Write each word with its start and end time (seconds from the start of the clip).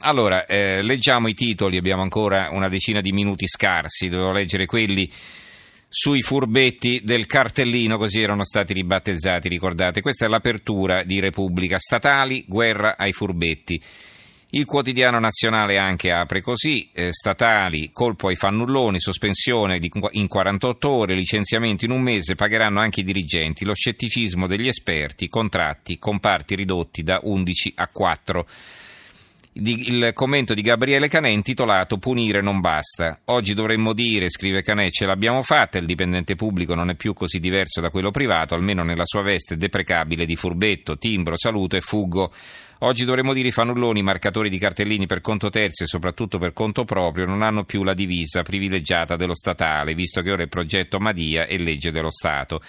Allora, 0.00 0.46
eh, 0.46 0.80
leggiamo 0.82 1.26
i 1.26 1.34
titoli, 1.34 1.76
abbiamo 1.76 2.02
ancora 2.02 2.50
una 2.52 2.68
decina 2.68 3.00
di 3.00 3.10
minuti 3.10 3.48
scarsi, 3.48 4.08
dovevo 4.08 4.30
leggere 4.30 4.64
quelli 4.64 5.10
sui 5.88 6.22
furbetti 6.22 7.00
del 7.02 7.26
cartellino, 7.26 7.98
così 7.98 8.20
erano 8.20 8.44
stati 8.44 8.74
ribattezzati, 8.74 9.48
ricordate. 9.48 10.00
Questa 10.00 10.24
è 10.24 10.28
l'apertura 10.28 11.02
di 11.02 11.18
Repubblica. 11.18 11.78
Statali, 11.80 12.44
guerra 12.46 12.96
ai 12.96 13.12
furbetti. 13.12 13.82
Il 14.50 14.66
quotidiano 14.66 15.18
nazionale 15.18 15.78
anche 15.78 16.12
apre 16.12 16.42
così, 16.42 16.88
eh, 16.92 17.12
statali, 17.12 17.90
colpo 17.92 18.28
ai 18.28 18.36
fannulloni, 18.36 19.00
sospensione 19.00 19.80
di, 19.80 19.90
in 20.12 20.28
48 20.28 20.88
ore, 20.88 21.14
licenziamento 21.14 21.84
in 21.84 21.90
un 21.90 22.02
mese, 22.02 22.36
pagheranno 22.36 22.78
anche 22.78 23.00
i 23.00 23.04
dirigenti, 23.04 23.64
lo 23.64 23.74
scetticismo 23.74 24.46
degli 24.46 24.68
esperti, 24.68 25.26
contratti, 25.26 25.98
comparti 25.98 26.54
ridotti 26.54 27.02
da 27.02 27.18
11 27.20 27.72
a 27.76 27.88
4 27.88 28.46
il 29.60 30.10
commento 30.14 30.54
di 30.54 30.62
Gabriele 30.62 31.08
Canè 31.08 31.28
intitolato 31.28 31.98
Punire 31.98 32.40
non 32.40 32.60
basta. 32.60 33.20
Oggi 33.26 33.54
dovremmo 33.54 33.92
dire, 33.92 34.30
scrive 34.30 34.62
Canè, 34.62 34.90
ce 34.90 35.04
l'abbiamo 35.04 35.42
fatta, 35.42 35.78
il 35.78 35.86
dipendente 35.86 36.36
pubblico 36.36 36.74
non 36.74 36.90
è 36.90 36.94
più 36.94 37.12
così 37.12 37.40
diverso 37.40 37.80
da 37.80 37.90
quello 37.90 38.10
privato, 38.10 38.54
almeno 38.54 38.84
nella 38.84 39.04
sua 39.04 39.22
veste 39.22 39.56
deprecabile 39.56 40.26
di 40.26 40.36
furbetto, 40.36 40.96
timbro, 40.96 41.36
saluto 41.36 41.76
e 41.76 41.80
fuggo. 41.80 42.32
Oggi 42.80 43.04
dovremmo 43.04 43.32
dire 43.32 43.48
i 43.48 43.52
fanulloni, 43.52 44.02
marcatori 44.02 44.48
di 44.48 44.56
cartellini 44.56 45.06
per 45.06 45.20
conto 45.20 45.50
terzi 45.50 45.82
e 45.82 45.86
soprattutto 45.88 46.38
per 46.38 46.52
conto 46.52 46.84
proprio 46.84 47.26
non 47.26 47.42
hanno 47.42 47.64
più 47.64 47.82
la 47.82 47.92
divisa 47.92 48.42
privilegiata 48.42 49.16
dello 49.16 49.34
statale, 49.34 49.94
visto 49.94 50.22
che 50.22 50.30
ora 50.30 50.44
è 50.44 50.46
progetto 50.46 51.00
Madia 51.00 51.46
e 51.46 51.58
legge 51.58 51.90
dello 51.90 52.12
Stato. 52.12 52.62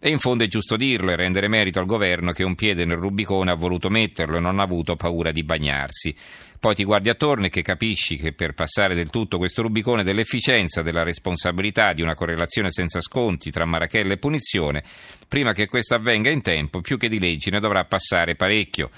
E 0.00 0.08
in 0.08 0.18
fondo 0.18 0.42
è 0.42 0.48
giusto 0.48 0.74
dirlo 0.74 1.12
e 1.12 1.16
rendere 1.16 1.46
merito 1.46 1.78
al 1.78 1.86
governo 1.86 2.32
che 2.32 2.42
un 2.42 2.56
piede 2.56 2.84
nel 2.84 2.96
Rubicone 2.96 3.52
ha 3.52 3.54
voluto 3.54 3.88
metterlo 3.88 4.38
e 4.38 4.40
non 4.40 4.58
ha 4.58 4.64
avuto 4.64 4.96
paura 4.96 5.30
di 5.30 5.44
bagnarsi. 5.44 6.12
Poi 6.58 6.74
ti 6.74 6.82
guardi 6.82 7.08
attorno 7.08 7.46
e 7.46 7.48
che 7.48 7.62
capisci 7.62 8.16
che 8.16 8.32
per 8.32 8.54
passare 8.54 8.96
del 8.96 9.10
tutto 9.10 9.38
questo 9.38 9.62
Rubicone 9.62 10.02
dell'efficienza, 10.02 10.82
della 10.82 11.04
responsabilità, 11.04 11.92
di 11.92 12.02
una 12.02 12.16
correlazione 12.16 12.72
senza 12.72 13.00
sconti 13.00 13.52
tra 13.52 13.64
Marachella 13.64 14.12
e 14.12 14.18
punizione, 14.18 14.82
prima 15.28 15.52
che 15.52 15.66
questo 15.66 15.94
avvenga 15.94 16.30
in 16.30 16.42
tempo, 16.42 16.80
più 16.80 16.96
che 16.96 17.08
di 17.08 17.20
leggi 17.20 17.50
ne 17.50 17.60
dovrà 17.60 17.84
passare 17.84 18.34
parecchio 18.34 18.90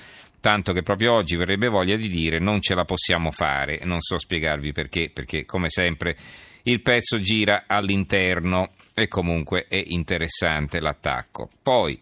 tanto 0.44 0.74
che 0.74 0.82
proprio 0.82 1.14
oggi 1.14 1.36
verrebbe 1.36 1.68
voglia 1.68 1.96
di 1.96 2.06
dire 2.06 2.38
non 2.38 2.60
ce 2.60 2.74
la 2.74 2.84
possiamo 2.84 3.30
fare. 3.30 3.80
Non 3.84 4.02
so 4.02 4.18
spiegarvi 4.18 4.72
perché, 4.72 5.08
perché 5.10 5.46
come 5.46 5.70
sempre 5.70 6.14
il 6.64 6.82
pezzo 6.82 7.18
gira 7.18 7.64
all'interno 7.66 8.72
e 8.92 9.08
comunque 9.08 9.64
è 9.68 9.82
interessante 9.86 10.80
l'attacco. 10.80 11.48
Poi 11.62 11.98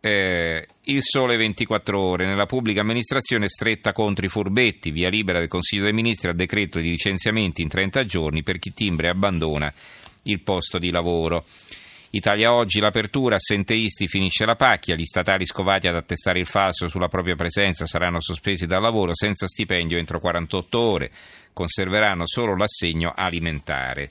eh, 0.00 0.66
il 0.84 1.02
sole 1.02 1.36
24 1.36 2.00
ore 2.00 2.24
nella 2.24 2.46
pubblica 2.46 2.80
amministrazione 2.80 3.46
stretta 3.46 3.92
contro 3.92 4.24
i 4.24 4.30
furbetti, 4.30 4.90
via 4.90 5.10
libera 5.10 5.38
del 5.38 5.48
Consiglio 5.48 5.84
dei 5.84 5.92
Ministri 5.92 6.30
al 6.30 6.34
decreto 6.34 6.78
di 6.78 6.88
licenziamenti 6.88 7.60
in 7.60 7.68
30 7.68 8.06
giorni 8.06 8.42
per 8.42 8.58
chi 8.58 8.72
timbra 8.72 9.08
e 9.08 9.10
abbandona 9.10 9.70
il 10.22 10.40
posto 10.40 10.78
di 10.78 10.90
lavoro. 10.90 11.44
Italia 12.16 12.54
Oggi, 12.54 12.80
l'apertura, 12.80 13.36
assenteisti 13.36 14.08
finisce 14.08 14.46
la 14.46 14.56
pacchia, 14.56 14.94
gli 14.94 15.04
statali 15.04 15.44
scovati 15.44 15.86
ad 15.86 15.96
attestare 15.96 16.38
il 16.38 16.46
falso 16.46 16.88
sulla 16.88 17.08
propria 17.08 17.36
presenza 17.36 17.84
saranno 17.84 18.20
sospesi 18.20 18.66
dal 18.66 18.80
lavoro 18.80 19.14
senza 19.14 19.46
stipendio 19.46 19.98
entro 19.98 20.18
48 20.18 20.78
ore, 20.78 21.10
conserveranno 21.52 22.26
solo 22.26 22.56
l'assegno 22.56 23.12
alimentare. 23.14 24.10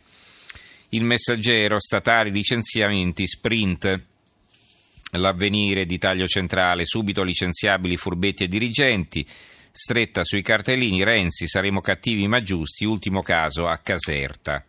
Il 0.89 1.03
messaggero, 1.03 1.79
statali, 1.79 2.31
licenziamenti, 2.31 3.25
sprint. 3.25 4.01
L'avvenire 5.11 5.85
di 5.85 5.97
taglio 5.97 6.27
centrale, 6.27 6.85
subito 6.85 7.23
licenziabili 7.23 7.97
furbetti 7.97 8.43
e 8.43 8.47
dirigenti. 8.47 9.27
Stretta 9.71 10.23
sui 10.23 10.43
cartellini, 10.43 11.03
Renzi, 11.03 11.47
saremo 11.47 11.81
cattivi 11.81 12.27
ma 12.27 12.41
giusti, 12.43 12.85
ultimo 12.85 13.23
caso 13.23 13.67
a 13.67 13.77
Caserta. 13.77 14.63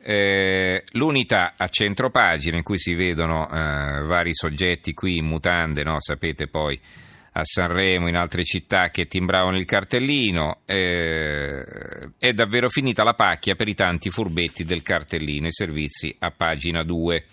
Eh, 0.00 0.84
l'unità 0.92 1.54
a 1.56 1.68
centro 1.68 2.10
pagina 2.10 2.56
in 2.56 2.62
cui 2.62 2.78
si 2.78 2.94
vedono 2.94 3.48
eh, 3.48 4.02
vari 4.02 4.34
soggetti 4.34 4.94
qui 4.94 5.16
in 5.16 5.26
mutande, 5.26 5.82
no? 5.82 5.96
sapete 6.00 6.46
poi 6.46 6.80
a 7.32 7.44
Sanremo, 7.44 8.08
in 8.08 8.16
altre 8.16 8.44
città 8.44 8.90
che 8.90 9.06
timbravano 9.06 9.56
il 9.56 9.64
cartellino. 9.64 10.60
Eh, 10.64 11.64
è 12.18 12.32
davvero 12.32 12.68
finita 12.68 13.04
la 13.04 13.14
pacchia 13.14 13.54
per 13.54 13.68
i 13.68 13.74
tanti 13.74 14.10
furbetti 14.10 14.64
del 14.64 14.82
cartellino, 14.82 15.46
i 15.46 15.52
servizi 15.52 16.14
a 16.18 16.30
pagina 16.30 16.82
2. 16.82 17.24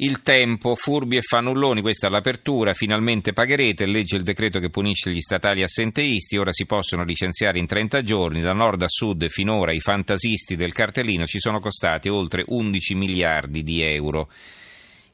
Il 0.00 0.22
tempo, 0.22 0.76
furbi 0.76 1.16
e 1.16 1.22
fannulloni, 1.22 1.80
questa 1.80 2.06
è 2.06 2.10
l'apertura, 2.10 2.72
finalmente 2.72 3.32
pagherete, 3.32 3.84
legge 3.84 4.14
il 4.14 4.22
decreto 4.22 4.60
che 4.60 4.70
punisce 4.70 5.10
gli 5.10 5.18
statali 5.18 5.64
assenteisti, 5.64 6.36
ora 6.36 6.52
si 6.52 6.66
possono 6.66 7.02
licenziare 7.02 7.58
in 7.58 7.66
30 7.66 8.04
giorni, 8.04 8.40
da 8.40 8.52
nord 8.52 8.80
a 8.82 8.88
sud 8.88 9.26
finora 9.28 9.72
i 9.72 9.80
fantasisti 9.80 10.54
del 10.54 10.72
cartellino 10.72 11.26
ci 11.26 11.40
sono 11.40 11.58
costati 11.58 12.08
oltre 12.08 12.44
11 12.46 12.94
miliardi 12.94 13.64
di 13.64 13.82
euro. 13.82 14.30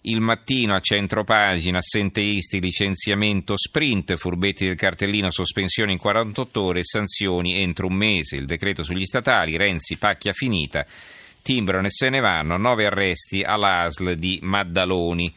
Il 0.03 0.21
mattino 0.21 0.75
a 0.75 0.81
centro 0.81 1.25
pagina, 1.25 1.78
assenteisti, 1.78 2.61
licenziamento 2.61 3.56
sprint, 3.56 4.17
furbetti 4.17 4.67
del 4.67 4.77
cartellino, 4.77 5.31
sospensione 5.31 5.93
in 5.93 5.99
48 5.99 6.61
ore 6.61 6.84
sanzioni 6.84 7.55
entro 7.55 7.87
un 7.87 7.94
mese. 7.94 8.37
Il 8.37 8.44
decreto 8.44 8.83
sugli 8.83 9.06
statali, 9.06 9.56
Renzi, 9.56 9.97
pacchia 9.97 10.34
finita, 10.34 10.84
timbrano 11.44 11.87
e 11.87 11.91
se 11.91 12.09
ne 12.09 12.21
vanno, 12.21 12.56
nove 12.56 12.87
arresti 12.87 13.43
all'ASL 13.43 14.15
di 14.16 14.41
Maddaloni. 14.43 15.32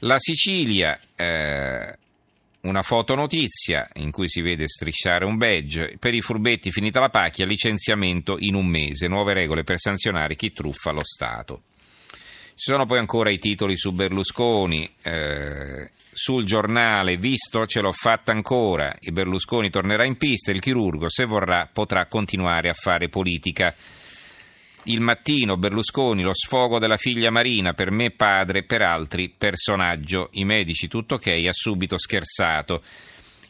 La 0.00 0.18
Sicilia, 0.18 0.98
eh, 1.14 1.94
una 2.62 2.82
fotonotizia 2.82 3.88
in 3.96 4.10
cui 4.10 4.28
si 4.28 4.40
vede 4.40 4.66
strisciare 4.66 5.26
un 5.26 5.36
badge. 5.36 5.96
Per 5.98 6.14
i 6.14 6.22
furbetti 6.22 6.72
finita 6.72 7.00
la 7.00 7.10
pacchia, 7.10 7.44
licenziamento 7.44 8.36
in 8.38 8.54
un 8.54 8.66
mese, 8.66 9.08
nuove 9.08 9.34
regole 9.34 9.62
per 9.62 9.78
sanzionare 9.78 10.36
chi 10.36 10.52
truffa 10.52 10.90
lo 10.90 11.04
Stato. 11.04 11.62
Ci 12.08 12.70
sono 12.70 12.86
poi 12.86 12.98
ancora 12.98 13.30
i 13.30 13.38
titoli 13.38 13.76
su 13.76 13.92
Berlusconi, 13.92 14.90
eh, 15.02 15.90
sul 16.12 16.44
giornale, 16.44 17.16
visto 17.16 17.66
ce 17.66 17.80
l'ho 17.80 17.92
fatta 17.92 18.32
ancora, 18.32 18.94
il 19.00 19.12
Berlusconi 19.12 19.70
tornerà 19.70 20.04
in 20.04 20.16
pista, 20.16 20.50
il 20.50 20.60
chirurgo 20.60 21.08
se 21.08 21.24
vorrà 21.24 21.68
potrà 21.70 22.06
continuare 22.06 22.68
a 22.68 22.74
fare 22.74 23.08
politica. 23.08 23.74
Il 24.84 25.00
mattino, 25.00 25.56
Berlusconi, 25.56 26.22
lo 26.22 26.34
sfogo 26.34 26.78
della 26.78 26.96
figlia 26.96 27.30
Marina, 27.30 27.74
per 27.74 27.90
me 27.90 28.10
padre, 28.10 28.62
per 28.62 28.82
altri 28.82 29.28
personaggio. 29.28 30.28
I 30.32 30.44
medici, 30.44 30.88
tutto 30.88 31.16
ok, 31.16 31.26
ha 31.46 31.52
subito 31.52 31.98
scherzato 31.98 32.82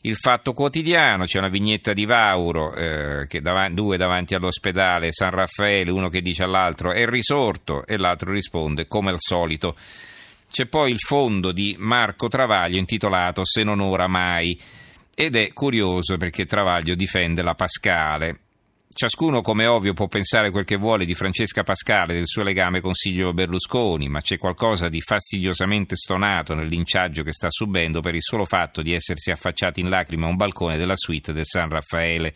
il 0.02 0.16
Fatto 0.16 0.54
Quotidiano, 0.54 1.24
c'è 1.24 1.38
una 1.38 1.50
vignetta 1.50 1.92
di 1.92 2.06
Vauro, 2.06 2.72
eh, 2.72 3.26
dav- 3.42 3.70
due 3.72 3.98
davanti 3.98 4.34
all'ospedale 4.34 5.12
San 5.12 5.30
Raffaele, 5.30 5.90
uno 5.90 6.08
che 6.08 6.22
dice 6.22 6.42
all'altro 6.42 6.92
è 6.92 7.06
risorto 7.06 7.84
e 7.86 7.98
l'altro 7.98 8.32
risponde 8.32 8.86
come 8.86 9.10
al 9.10 9.18
solito. 9.18 9.76
C'è 10.50 10.66
poi 10.66 10.90
il 10.90 10.98
fondo 10.98 11.52
di 11.52 11.76
Marco 11.78 12.28
Travaglio 12.28 12.78
intitolato 12.78 13.44
Se 13.44 13.62
non 13.62 13.80
ora 13.80 14.08
mai 14.08 14.58
ed 15.14 15.36
è 15.36 15.52
curioso 15.52 16.16
perché 16.16 16.46
Travaglio 16.46 16.94
difende 16.94 17.42
la 17.42 17.54
Pascale. 17.54 18.38
Ciascuno, 18.92 19.40
come 19.40 19.66
ovvio, 19.66 19.92
può 19.92 20.08
pensare 20.08 20.50
quel 20.50 20.64
che 20.64 20.74
vuole 20.76 21.04
di 21.04 21.14
Francesca 21.14 21.62
Pascale 21.62 22.12
e 22.12 22.16
del 22.16 22.26
suo 22.26 22.42
legame 22.42 22.80
con 22.80 22.92
Silvio 22.92 23.32
Berlusconi, 23.32 24.08
ma 24.08 24.20
c'è 24.20 24.36
qualcosa 24.36 24.88
di 24.88 25.00
fastidiosamente 25.00 25.94
stonato 25.94 26.54
nel 26.54 26.66
linciaggio 26.66 27.22
che 27.22 27.30
sta 27.30 27.46
subendo 27.50 28.00
per 28.00 28.16
il 28.16 28.22
solo 28.22 28.44
fatto 28.44 28.82
di 28.82 28.92
essersi 28.92 29.30
affacciato 29.30 29.78
in 29.78 29.88
lacrime 29.88 30.26
a 30.26 30.28
un 30.28 30.34
balcone 30.34 30.76
della 30.76 30.96
suite 30.96 31.32
del 31.32 31.46
San 31.46 31.68
Raffaele, 31.68 32.34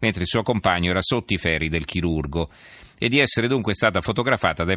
mentre 0.00 0.22
il 0.22 0.28
suo 0.28 0.42
compagno 0.42 0.90
era 0.90 1.02
sotto 1.02 1.32
i 1.32 1.38
ferri 1.38 1.68
del 1.68 1.84
chirurgo 1.84 2.50
e 3.02 3.08
di 3.08 3.18
essere 3.18 3.48
dunque 3.48 3.72
stata 3.72 4.02
fotografata 4.02 4.62
dai, 4.62 4.76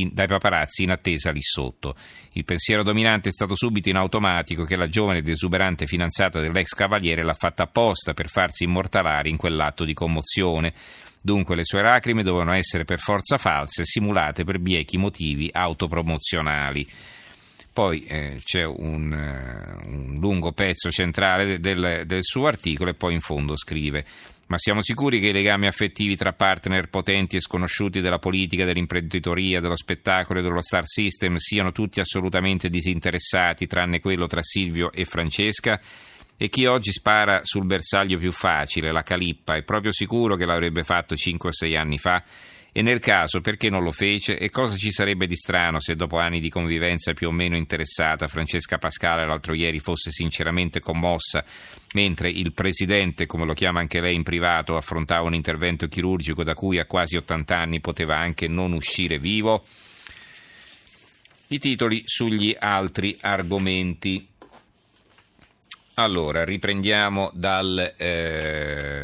in, 0.00 0.10
dai 0.12 0.28
paparazzi 0.28 0.84
in 0.84 0.90
attesa 0.90 1.32
lì 1.32 1.42
sotto. 1.42 1.96
Il 2.34 2.44
pensiero 2.44 2.84
dominante 2.84 3.30
è 3.30 3.32
stato 3.32 3.56
subito 3.56 3.88
in 3.88 3.96
automatico 3.96 4.62
che 4.62 4.76
la 4.76 4.88
giovane 4.88 5.18
ed 5.18 5.28
esuberante 5.28 5.86
fidanzata 5.86 6.40
dell'ex 6.40 6.68
cavaliere 6.68 7.24
l'ha 7.24 7.34
fatta 7.34 7.64
apposta 7.64 8.14
per 8.14 8.28
farsi 8.28 8.62
immortalare 8.62 9.28
in 9.28 9.36
quell'atto 9.36 9.84
di 9.84 9.92
commozione. 9.92 10.72
Dunque 11.20 11.56
le 11.56 11.64
sue 11.64 11.82
lacrime 11.82 12.22
dovevano 12.22 12.52
essere 12.52 12.84
per 12.84 13.00
forza 13.00 13.38
false, 13.38 13.84
simulate 13.84 14.44
per 14.44 14.60
biechi 14.60 14.96
motivi 14.96 15.50
autopromozionali. 15.52 16.86
Poi 17.76 18.06
eh, 18.06 18.40
c'è 18.42 18.64
un, 18.64 19.12
uh, 19.12 19.86
un, 19.86 20.16
lungo 20.18 20.52
pezzo 20.52 20.90
centrale 20.90 21.60
del, 21.60 22.04
del 22.06 22.24
suo 22.24 22.46
articolo 22.46 22.88
e 22.88 22.94
poi 22.94 23.12
in 23.12 23.20
fondo 23.20 23.54
scrive 23.54 24.02
ma 24.46 24.56
siamo 24.56 24.80
sicuri 24.80 25.20
che 25.20 25.26
i 25.26 25.32
legami 25.32 25.66
affettivi 25.66 26.16
tra 26.16 26.32
partner 26.32 26.88
potenti 26.88 27.36
e 27.36 27.42
sconosciuti 27.42 28.00
della 28.00 28.18
politica, 28.18 28.64
dell'imprenditoria, 28.64 29.60
dello 29.60 29.76
spettacolo 29.76 30.38
e 30.38 30.42
dello 30.42 30.62
star 30.62 30.86
system 30.86 31.36
siano 31.36 31.70
tutti 31.70 32.00
assolutamente 32.00 32.70
disinteressati, 32.70 33.66
tranne 33.66 34.00
quello 34.00 34.26
tra 34.26 34.40
Silvio 34.42 34.90
e 34.90 35.04
Francesca? 35.04 35.78
E 36.38 36.48
chi 36.48 36.64
oggi 36.64 36.92
spara 36.92 37.42
sul 37.44 37.66
bersaglio 37.66 38.16
più 38.16 38.32
facile, 38.32 38.90
la 38.90 39.02
Calippa, 39.02 39.54
è 39.54 39.64
proprio 39.64 39.92
sicuro 39.92 40.36
che 40.36 40.46
l'avrebbe 40.46 40.82
fatto 40.82 41.14
5 41.14 41.50
o 41.50 41.52
6 41.52 41.76
anni 41.76 41.98
fa? 41.98 42.22
E 42.76 42.82
nel 42.82 42.98
caso 42.98 43.40
perché 43.40 43.70
non 43.70 43.82
lo 43.82 43.90
fece? 43.90 44.36
E 44.36 44.50
cosa 44.50 44.76
ci 44.76 44.90
sarebbe 44.90 45.26
di 45.26 45.34
strano 45.34 45.80
se 45.80 45.96
dopo 45.96 46.18
anni 46.18 46.40
di 46.40 46.50
convivenza 46.50 47.14
più 47.14 47.28
o 47.28 47.30
meno 47.30 47.56
interessata 47.56 48.26
Francesca 48.26 48.76
Pascale 48.76 49.24
l'altro 49.24 49.54
ieri 49.54 49.80
fosse 49.80 50.10
sinceramente 50.10 50.80
commossa 50.80 51.42
mentre 51.94 52.28
il 52.28 52.52
presidente, 52.52 53.24
come 53.24 53.46
lo 53.46 53.54
chiama 53.54 53.80
anche 53.80 54.02
lei 54.02 54.14
in 54.14 54.24
privato, 54.24 54.76
affrontava 54.76 55.26
un 55.26 55.32
intervento 55.32 55.88
chirurgico 55.88 56.44
da 56.44 56.52
cui 56.52 56.78
a 56.78 56.84
quasi 56.84 57.16
80 57.16 57.56
anni 57.56 57.80
poteva 57.80 58.18
anche 58.18 58.46
non 58.46 58.74
uscire 58.74 59.18
vivo? 59.18 59.64
I 61.46 61.58
titoli 61.58 62.02
sugli 62.04 62.54
altri 62.58 63.16
argomenti. 63.22 64.28
Allora, 65.94 66.44
riprendiamo 66.44 67.30
dal... 67.32 67.94
Eh 67.96 68.95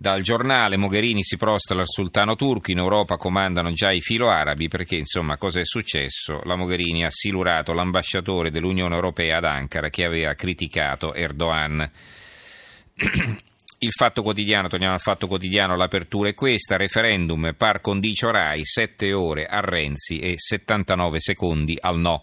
dal 0.00 0.22
giornale 0.22 0.76
Mogherini 0.76 1.24
si 1.24 1.36
prostra 1.36 1.80
al 1.80 1.88
sultano 1.88 2.36
turco, 2.36 2.70
in 2.70 2.78
Europa 2.78 3.16
comandano 3.16 3.72
già 3.72 3.90
i 3.90 4.00
filo 4.00 4.30
arabi 4.30 4.68
perché 4.68 4.94
insomma 4.94 5.36
cosa 5.36 5.58
è 5.58 5.64
successo? 5.64 6.40
La 6.44 6.54
Mogherini 6.54 7.04
ha 7.04 7.10
silurato 7.10 7.72
l'ambasciatore 7.72 8.52
dell'Unione 8.52 8.94
Europea 8.94 9.38
ad 9.38 9.44
Ankara 9.44 9.90
che 9.90 10.04
aveva 10.04 10.34
criticato 10.34 11.14
Erdogan. 11.14 11.90
Il 13.80 13.90
fatto 13.90 14.22
quotidiano, 14.22 14.68
torniamo 14.68 14.94
al 14.94 15.00
fatto 15.00 15.26
quotidiano, 15.26 15.76
l'apertura 15.76 16.28
è 16.28 16.34
questa, 16.34 16.76
referendum 16.76 17.54
par 17.56 17.80
condicio 17.80 18.30
Rai, 18.30 18.64
7 18.64 19.12
ore 19.12 19.46
a 19.46 19.60
Renzi 19.60 20.18
e 20.18 20.34
79 20.36 21.20
secondi 21.20 21.76
al 21.80 21.98
no. 21.98 22.20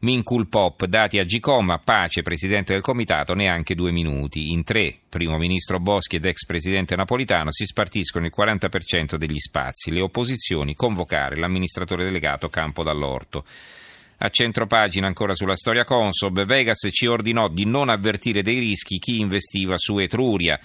Mincul 0.00 0.48
Pop, 0.48 0.84
dati 0.84 1.18
a 1.18 1.24
Gicoma, 1.24 1.78
pace, 1.78 2.22
presidente 2.22 2.72
del 2.72 2.82
comitato, 2.82 3.34
neanche 3.34 3.74
due 3.74 3.92
minuti. 3.92 4.52
In 4.52 4.62
tre, 4.62 4.94
primo 5.08 5.38
ministro 5.38 5.80
Boschi 5.80 6.16
ed 6.16 6.26
ex 6.26 6.44
presidente 6.44 6.96
napolitano, 6.96 7.50
si 7.50 7.64
spartiscono 7.64 8.26
il 8.26 8.32
40% 8.36 9.16
degli 9.16 9.38
spazi. 9.38 9.90
Le 9.90 10.02
opposizioni, 10.02 10.74
convocare 10.74 11.36
l'amministratore 11.36 12.04
delegato 12.04 12.48
Campo 12.48 12.82
Dall'Orto. 12.82 13.44
A 14.18 14.30
centro 14.30 14.66
pagina 14.66 15.06
ancora 15.06 15.34
sulla 15.34 15.56
storia 15.56 15.84
Consob, 15.84 16.44
Vegas 16.46 16.88
ci 16.90 17.06
ordinò 17.06 17.48
di 17.48 17.66
non 17.66 17.90
avvertire 17.90 18.42
dei 18.42 18.58
rischi 18.58 18.98
chi 18.98 19.20
investiva 19.20 19.74
su 19.76 19.98
Etruria. 19.98 20.58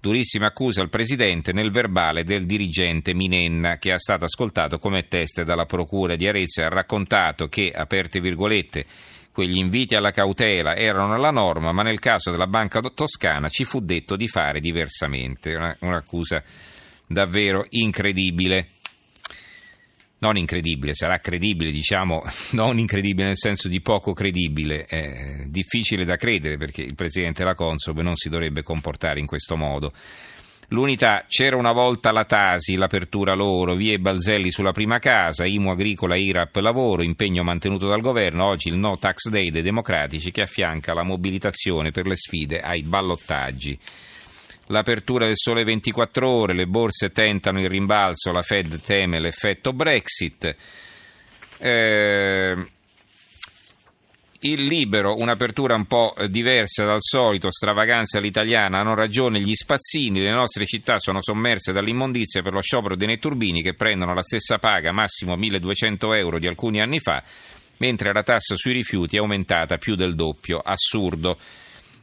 Durissima 0.00 0.46
accusa 0.46 0.80
al 0.80 0.90
presidente 0.90 1.52
nel 1.52 1.72
verbale 1.72 2.22
del 2.22 2.46
dirigente 2.46 3.14
Minenna 3.14 3.78
che 3.78 3.92
è 3.92 3.98
stato 3.98 4.26
ascoltato 4.26 4.78
come 4.78 5.08
teste 5.08 5.42
dalla 5.42 5.66
procura 5.66 6.14
di 6.14 6.28
Arezzo 6.28 6.60
e 6.60 6.64
ha 6.64 6.68
raccontato 6.68 7.48
che, 7.48 7.72
aperte 7.74 8.20
virgolette, 8.20 8.86
quegli 9.32 9.56
inviti 9.56 9.96
alla 9.96 10.12
cautela 10.12 10.76
erano 10.76 11.16
la 11.16 11.32
norma, 11.32 11.72
ma 11.72 11.82
nel 11.82 11.98
caso 11.98 12.30
della 12.30 12.46
Banca 12.46 12.80
Toscana 12.80 13.48
ci 13.48 13.64
fu 13.64 13.80
detto 13.80 14.14
di 14.14 14.28
fare 14.28 14.60
diversamente. 14.60 15.54
Una, 15.54 15.76
un'accusa 15.80 16.44
davvero 17.04 17.66
incredibile 17.70 18.68
non 20.20 20.36
incredibile, 20.36 20.94
sarà 20.94 21.18
credibile, 21.18 21.70
diciamo, 21.70 22.22
non 22.52 22.78
incredibile 22.78 23.28
nel 23.28 23.38
senso 23.38 23.68
di 23.68 23.80
poco 23.80 24.12
credibile, 24.12 24.84
è 24.84 25.44
difficile 25.46 26.04
da 26.04 26.16
credere 26.16 26.56
perché 26.56 26.82
il 26.82 26.94
Presidente 26.94 27.42
della 27.42 27.54
Consob 27.54 28.00
non 28.00 28.16
si 28.16 28.28
dovrebbe 28.28 28.62
comportare 28.62 29.20
in 29.20 29.26
questo 29.26 29.56
modo. 29.56 29.92
L'unità, 30.70 31.24
c'era 31.26 31.56
una 31.56 31.72
volta 31.72 32.12
la 32.12 32.26
Tasi, 32.26 32.76
l'apertura 32.76 33.32
loro, 33.32 33.74
vie 33.74 33.98
Balzelli 33.98 34.50
sulla 34.50 34.72
prima 34.72 34.98
casa, 34.98 35.46
IMU 35.46 35.70
agricola, 35.70 36.14
IRAP 36.14 36.56
lavoro, 36.56 37.02
impegno 37.02 37.42
mantenuto 37.42 37.86
dal 37.86 38.02
governo, 38.02 38.44
oggi 38.44 38.68
il 38.68 38.74
no 38.74 38.98
tax 38.98 39.30
day 39.30 39.50
dei 39.50 39.62
democratici 39.62 40.30
che 40.30 40.42
affianca 40.42 40.92
la 40.92 41.04
mobilitazione 41.04 41.90
per 41.90 42.06
le 42.06 42.16
sfide 42.16 42.60
ai 42.60 42.82
ballottaggi. 42.82 43.78
L'apertura 44.68 45.26
del 45.26 45.36
sole 45.36 45.64
24 45.64 46.28
ore, 46.28 46.54
le 46.54 46.66
borse 46.66 47.10
tentano 47.10 47.60
il 47.60 47.68
rimbalzo, 47.68 48.32
la 48.32 48.42
Fed 48.42 48.80
teme 48.82 49.18
l'effetto 49.18 49.72
Brexit. 49.72 50.56
Eh, 51.58 52.64
il 54.40 54.66
libero, 54.66 55.16
un'apertura 55.16 55.74
un 55.74 55.86
po' 55.86 56.14
diversa 56.28 56.84
dal 56.84 57.00
solito, 57.00 57.50
stravaganza 57.50 58.18
all'italiana, 58.18 58.78
hanno 58.78 58.94
ragione 58.94 59.40
gli 59.40 59.54
spazzini, 59.54 60.20
le 60.20 60.32
nostre 60.32 60.64
città 60.64 60.98
sono 60.98 61.20
sommerse 61.22 61.72
dall'immondizia 61.72 62.42
per 62.42 62.52
lo 62.52 62.60
sciopero 62.60 62.94
dei 62.94 63.08
netturbini 63.08 63.62
che 63.62 63.74
prendono 63.74 64.14
la 64.14 64.22
stessa 64.22 64.58
paga, 64.58 64.92
massimo 64.92 65.34
1200 65.34 66.12
euro 66.12 66.38
di 66.38 66.46
alcuni 66.46 66.80
anni 66.80 67.00
fa, 67.00 67.20
mentre 67.78 68.12
la 68.12 68.22
tassa 68.22 68.54
sui 68.54 68.74
rifiuti 68.74 69.16
è 69.16 69.18
aumentata 69.18 69.78
più 69.78 69.94
del 69.94 70.14
doppio, 70.14 70.60
assurdo. 70.60 71.36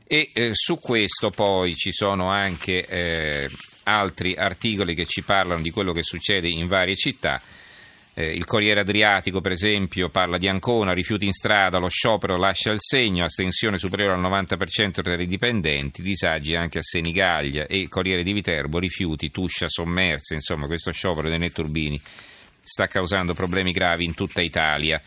E 0.07 0.29
eh, 0.33 0.51
su 0.53 0.79
questo 0.79 1.31
poi 1.31 1.75
ci 1.75 1.91
sono 1.91 2.29
anche 2.29 2.85
eh, 2.85 3.49
altri 3.83 4.35
articoli 4.35 4.93
che 4.93 5.05
ci 5.05 5.23
parlano 5.23 5.61
di 5.61 5.71
quello 5.71 5.93
che 5.93 6.03
succede 6.03 6.47
in 6.47 6.67
varie 6.67 6.95
città. 6.95 7.41
Eh, 8.13 8.31
il 8.33 8.45
Corriere 8.45 8.79
Adriatico, 8.79 9.41
per 9.41 9.51
esempio, 9.51 10.09
parla 10.09 10.37
di 10.37 10.47
Ancona, 10.47 10.93
rifiuti 10.93 11.25
in 11.25 11.33
strada, 11.33 11.79
lo 11.79 11.89
sciopero 11.89 12.37
lascia 12.37 12.71
il 12.71 12.79
segno, 12.79 13.25
astensione 13.25 13.77
superiore 13.77 14.13
al 14.13 14.21
90% 14.21 15.01
tra 15.01 15.21
i 15.21 15.25
dipendenti, 15.25 16.01
disagi 16.01 16.55
anche 16.55 16.79
a 16.79 16.83
Senigallia 16.83 17.65
e 17.65 17.79
il 17.79 17.89
Corriere 17.89 18.23
di 18.23 18.31
Viterbo, 18.31 18.79
rifiuti, 18.79 19.31
tuscia 19.31 19.67
sommersa, 19.67 20.33
insomma 20.33 20.67
questo 20.67 20.91
sciopero 20.91 21.27
dei 21.27 21.39
netturbini 21.39 21.99
sta 22.61 22.87
causando 22.87 23.33
problemi 23.33 23.71
gravi 23.71 24.05
in 24.05 24.13
tutta 24.13 24.41
Italia. 24.41 25.01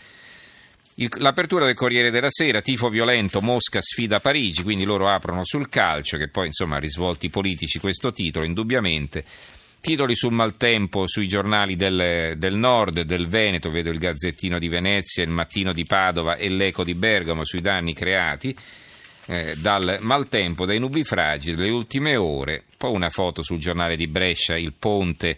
Il, 1.01 1.09
l'apertura 1.19 1.65
del 1.65 1.75
Corriere 1.75 2.11
della 2.11 2.31
Sera, 2.31 2.61
tifo 2.61 2.89
violento, 2.89 3.41
Mosca 3.41 3.81
sfida 3.81 4.19
Parigi, 4.19 4.65
quindi 4.65 4.85
loro 4.85 5.09
aprono 5.09 5.45
sul 5.45 5.69
calcio, 5.69 6.17
che 6.17 6.27
poi 6.27 6.47
insomma 6.47 6.79
risvolti 6.79 7.29
politici 7.29 7.79
questo 7.79 8.11
titolo, 8.11 8.45
indubbiamente. 8.45 9.25
Titoli 9.81 10.17
sul 10.17 10.33
maltempo 10.33 11.07
sui 11.07 11.29
giornali 11.29 11.77
del, 11.77 12.35
del 12.37 12.57
nord, 12.57 13.03
del 13.03 13.29
Veneto, 13.29 13.71
vedo 13.71 13.91
il 13.91 13.99
Gazzettino 13.99 14.59
di 14.59 14.67
Venezia, 14.67 15.23
il 15.23 15.31
Mattino 15.31 15.73
di 15.73 15.85
Padova 15.85 16.35
e 16.35 16.49
l'Eco 16.49 16.83
di 16.83 16.95
Bergamo 16.95 17.45
sui 17.45 17.61
danni 17.61 17.95
creati 17.95 18.53
eh, 19.27 19.55
dal 19.57 19.99
maltempo, 20.01 20.67
dai 20.67 20.81
nubifragi 20.81 21.55
delle 21.55 21.71
ultime 21.71 22.17
ore. 22.17 22.65
Poi 22.77 22.93
una 22.93 23.11
foto 23.11 23.45
sul 23.45 23.61
giornale 23.61 23.95
di 23.95 24.09
Brescia, 24.09 24.57
il 24.57 24.73
ponte 24.77 25.37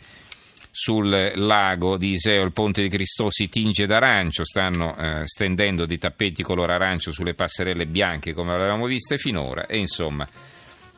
sul 0.71 1.33
lago 1.35 1.97
di 1.97 2.11
Iseo 2.11 2.45
il 2.45 2.53
ponte 2.53 2.83
di 2.83 2.89
Cristo 2.89 3.31
si 3.31 3.49
tinge 3.49 3.87
d'arancio, 3.87 4.45
stanno 4.45 4.97
eh, 4.97 5.23
stendendo 5.27 5.87
dei 5.87 5.99
tappeti 5.99 6.43
color 6.43 6.71
arancio 6.71 7.13
sulle 7.13 7.35
passerelle 7.35 7.87
bianche 7.87 8.33
come 8.33 8.53
avevamo 8.53 8.87
viste 8.87 9.19
finora 9.19 9.67
e 9.67 9.79
insomma 9.79 10.27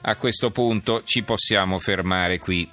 a 0.02 0.16
questo 0.16 0.50
punto 0.50 1.02
ci 1.04 1.22
possiamo 1.22 1.78
fermare 1.78 2.38
qui. 2.38 2.68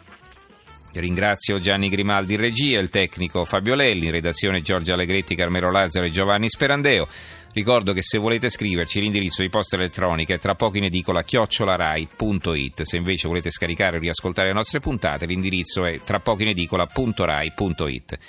Ringrazio 0.91 1.59
Gianni 1.59 1.87
Grimaldi 1.87 2.33
in 2.33 2.39
regia, 2.39 2.79
il 2.79 2.89
tecnico 2.89 3.45
Fabio 3.45 3.75
Lelli, 3.75 4.07
in 4.07 4.11
redazione 4.11 4.61
Giorgio 4.61 4.93
Allegretti, 4.93 5.35
Carmelo 5.35 5.69
Lazzaro 5.69 6.07
e 6.07 6.09
Giovanni 6.09 6.49
Sperandeo. 6.49 7.07
Ricordo 7.51 7.93
che 7.93 8.03
se 8.03 8.17
volete 8.17 8.49
scriverci 8.49 9.01
l'indirizzo 9.01 9.41
di 9.41 9.49
posta 9.49 9.75
elettronica 9.75 10.33
è 10.35 10.39
tra 10.39 10.55
poco 10.55 10.77
in 10.77 10.83
edicola 10.83 11.23
chiocciolarai.it. 11.23 12.83
Se 12.83 12.97
invece 12.97 13.27
volete 13.27 13.49
scaricare 13.49 13.97
o 13.97 13.99
riascoltare 13.99 14.49
le 14.49 14.53
nostre 14.53 14.79
puntate, 14.79 15.25
l'indirizzo 15.25 15.83
è 15.85 15.99
tra 15.99 16.19
poco 16.19 16.43
in 16.43 16.49
edicola.rai.it. 16.49 18.19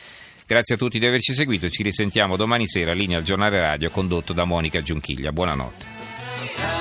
Grazie 0.46 0.74
a 0.74 0.78
tutti 0.78 0.98
di 0.98 1.06
averci 1.06 1.32
seguito, 1.32 1.68
ci 1.68 1.84
risentiamo 1.84 2.36
domani 2.36 2.66
sera, 2.66 2.92
linea 2.92 3.18
al 3.18 3.22
giornale 3.22 3.60
radio 3.60 3.88
condotto 3.90 4.32
da 4.32 4.44
Monica 4.44 4.80
Giunchiglia. 4.82 5.30
Buonanotte. 5.30 6.79